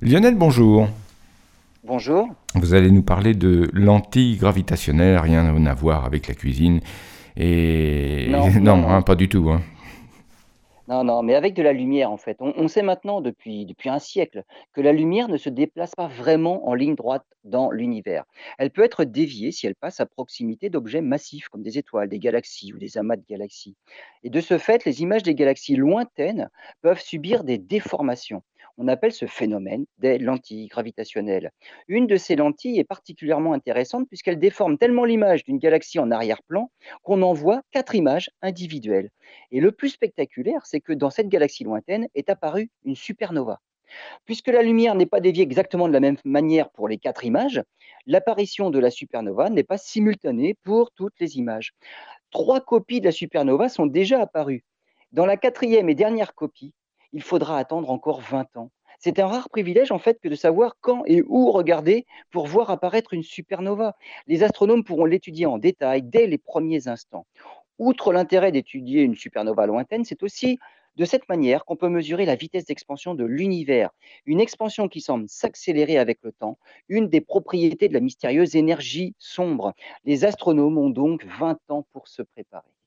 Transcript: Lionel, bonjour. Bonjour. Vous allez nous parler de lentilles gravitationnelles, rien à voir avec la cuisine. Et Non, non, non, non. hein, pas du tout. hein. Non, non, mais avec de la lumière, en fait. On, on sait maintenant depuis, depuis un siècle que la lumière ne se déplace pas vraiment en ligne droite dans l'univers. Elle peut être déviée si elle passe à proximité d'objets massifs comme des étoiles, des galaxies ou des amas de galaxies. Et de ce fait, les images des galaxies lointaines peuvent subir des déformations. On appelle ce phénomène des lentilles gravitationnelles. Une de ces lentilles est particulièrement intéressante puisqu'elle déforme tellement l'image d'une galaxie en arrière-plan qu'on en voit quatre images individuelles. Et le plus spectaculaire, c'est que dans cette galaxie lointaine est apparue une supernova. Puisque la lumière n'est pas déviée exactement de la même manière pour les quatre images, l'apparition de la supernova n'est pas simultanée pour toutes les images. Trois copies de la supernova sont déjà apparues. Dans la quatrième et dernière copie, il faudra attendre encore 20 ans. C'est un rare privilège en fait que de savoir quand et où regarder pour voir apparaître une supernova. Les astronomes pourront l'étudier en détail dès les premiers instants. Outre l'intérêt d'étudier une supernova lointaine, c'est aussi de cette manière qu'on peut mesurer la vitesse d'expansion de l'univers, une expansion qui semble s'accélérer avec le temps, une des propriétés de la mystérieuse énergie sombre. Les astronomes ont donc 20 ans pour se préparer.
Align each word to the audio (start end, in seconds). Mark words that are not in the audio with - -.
Lionel, 0.00 0.34
bonjour. 0.36 0.88
Bonjour. 1.84 2.28
Vous 2.54 2.74
allez 2.74 2.90
nous 2.90 3.02
parler 3.02 3.34
de 3.34 3.68
lentilles 3.72 4.36
gravitationnelles, 4.36 5.18
rien 5.18 5.66
à 5.66 5.74
voir 5.74 6.04
avec 6.04 6.28
la 6.28 6.34
cuisine. 6.34 6.80
Et 7.36 8.28
Non, 8.30 8.48
non, 8.60 8.76
non, 8.76 8.76
non. 8.76 8.88
hein, 8.88 9.02
pas 9.02 9.14
du 9.16 9.28
tout. 9.28 9.50
hein. 9.50 9.60
Non, 10.88 11.04
non, 11.04 11.22
mais 11.22 11.34
avec 11.34 11.52
de 11.52 11.62
la 11.62 11.74
lumière, 11.74 12.10
en 12.10 12.16
fait. 12.16 12.38
On, 12.40 12.54
on 12.56 12.66
sait 12.66 12.80
maintenant 12.82 13.20
depuis, 13.20 13.66
depuis 13.66 13.90
un 13.90 13.98
siècle 13.98 14.42
que 14.72 14.80
la 14.80 14.92
lumière 14.92 15.28
ne 15.28 15.36
se 15.36 15.50
déplace 15.50 15.94
pas 15.94 16.06
vraiment 16.08 16.66
en 16.66 16.72
ligne 16.72 16.94
droite 16.94 17.26
dans 17.44 17.70
l'univers. 17.70 18.24
Elle 18.56 18.70
peut 18.70 18.84
être 18.84 19.04
déviée 19.04 19.52
si 19.52 19.66
elle 19.66 19.74
passe 19.74 20.00
à 20.00 20.06
proximité 20.06 20.70
d'objets 20.70 21.02
massifs 21.02 21.48
comme 21.48 21.62
des 21.62 21.76
étoiles, 21.76 22.08
des 22.08 22.18
galaxies 22.18 22.72
ou 22.72 22.78
des 22.78 22.96
amas 22.96 23.16
de 23.16 23.24
galaxies. 23.28 23.76
Et 24.22 24.30
de 24.30 24.40
ce 24.40 24.56
fait, 24.56 24.86
les 24.86 25.02
images 25.02 25.22
des 25.24 25.34
galaxies 25.34 25.76
lointaines 25.76 26.48
peuvent 26.80 27.02
subir 27.02 27.44
des 27.44 27.58
déformations. 27.58 28.42
On 28.80 28.86
appelle 28.86 29.10
ce 29.12 29.26
phénomène 29.26 29.86
des 29.98 30.18
lentilles 30.18 30.68
gravitationnelles. 30.68 31.50
Une 31.88 32.06
de 32.06 32.16
ces 32.16 32.36
lentilles 32.36 32.78
est 32.78 32.84
particulièrement 32.84 33.52
intéressante 33.52 34.06
puisqu'elle 34.06 34.38
déforme 34.38 34.78
tellement 34.78 35.04
l'image 35.04 35.42
d'une 35.42 35.58
galaxie 35.58 35.98
en 35.98 36.12
arrière-plan 36.12 36.70
qu'on 37.02 37.22
en 37.22 37.32
voit 37.32 37.62
quatre 37.72 37.96
images 37.96 38.30
individuelles. 38.40 39.10
Et 39.50 39.58
le 39.58 39.72
plus 39.72 39.88
spectaculaire, 39.88 40.64
c'est 40.64 40.80
que 40.80 40.92
dans 40.92 41.10
cette 41.10 41.28
galaxie 41.28 41.64
lointaine 41.64 42.06
est 42.14 42.30
apparue 42.30 42.70
une 42.84 42.94
supernova. 42.94 43.58
Puisque 44.26 44.46
la 44.46 44.62
lumière 44.62 44.94
n'est 44.94 45.06
pas 45.06 45.18
déviée 45.18 45.42
exactement 45.42 45.88
de 45.88 45.92
la 45.92 46.00
même 46.00 46.18
manière 46.24 46.70
pour 46.70 46.86
les 46.86 46.98
quatre 46.98 47.24
images, 47.24 47.60
l'apparition 48.06 48.70
de 48.70 48.78
la 48.78 48.92
supernova 48.92 49.50
n'est 49.50 49.64
pas 49.64 49.78
simultanée 49.78 50.54
pour 50.62 50.92
toutes 50.92 51.18
les 51.18 51.36
images. 51.36 51.72
Trois 52.30 52.60
copies 52.60 53.00
de 53.00 53.06
la 53.06 53.12
supernova 53.12 53.68
sont 53.68 53.86
déjà 53.86 54.20
apparues. 54.20 54.62
Dans 55.10 55.26
la 55.26 55.36
quatrième 55.36 55.88
et 55.88 55.94
dernière 55.94 56.34
copie, 56.34 56.74
il 57.12 57.22
faudra 57.22 57.58
attendre 57.58 57.90
encore 57.90 58.20
20 58.20 58.56
ans. 58.56 58.70
C'est 59.00 59.20
un 59.20 59.28
rare 59.28 59.48
privilège 59.48 59.92
en 59.92 59.98
fait 59.98 60.18
que 60.20 60.28
de 60.28 60.34
savoir 60.34 60.76
quand 60.80 61.04
et 61.06 61.22
où 61.26 61.52
regarder 61.52 62.04
pour 62.30 62.46
voir 62.46 62.70
apparaître 62.70 63.14
une 63.14 63.22
supernova. 63.22 63.96
Les 64.26 64.42
astronomes 64.42 64.82
pourront 64.82 65.04
l'étudier 65.04 65.46
en 65.46 65.58
détail 65.58 66.02
dès 66.02 66.26
les 66.26 66.38
premiers 66.38 66.88
instants. 66.88 67.26
Outre 67.78 68.12
l'intérêt 68.12 68.50
d'étudier 68.50 69.02
une 69.02 69.14
supernova 69.14 69.66
lointaine, 69.66 70.04
c'est 70.04 70.24
aussi 70.24 70.58
de 70.96 71.04
cette 71.04 71.28
manière 71.28 71.64
qu'on 71.64 71.76
peut 71.76 71.88
mesurer 71.88 72.24
la 72.26 72.34
vitesse 72.34 72.64
d'expansion 72.64 73.14
de 73.14 73.24
l'univers, 73.24 73.90
une 74.26 74.40
expansion 74.40 74.88
qui 74.88 75.00
semble 75.00 75.28
s'accélérer 75.28 75.96
avec 75.96 76.18
le 76.22 76.32
temps, 76.32 76.58
une 76.88 77.08
des 77.08 77.20
propriétés 77.20 77.88
de 77.88 77.94
la 77.94 78.00
mystérieuse 78.00 78.56
énergie 78.56 79.14
sombre. 79.20 79.74
Les 80.04 80.24
astronomes 80.24 80.76
ont 80.76 80.90
donc 80.90 81.24
20 81.24 81.58
ans 81.68 81.86
pour 81.92 82.08
se 82.08 82.22
préparer. 82.22 82.77